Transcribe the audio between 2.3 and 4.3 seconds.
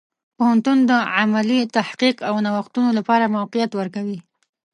نوښتونو لپاره موقعیت ورکوي.